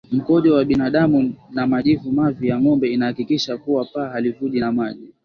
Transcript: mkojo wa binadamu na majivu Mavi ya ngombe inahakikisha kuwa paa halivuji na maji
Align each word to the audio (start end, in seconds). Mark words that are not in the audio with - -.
mkojo 0.11 0.53
wa 0.53 0.65
binadamu 0.65 1.33
na 1.51 1.67
majivu 1.67 2.11
Mavi 2.11 2.47
ya 2.47 2.59
ngombe 2.61 2.87
inahakikisha 2.93 3.57
kuwa 3.57 3.85
paa 3.85 4.09
halivuji 4.09 4.59
na 4.59 4.71
maji 4.71 5.07